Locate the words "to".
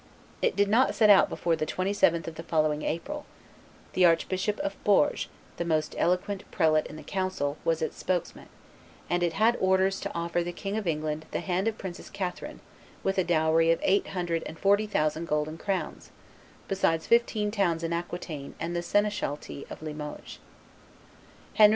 9.99-10.11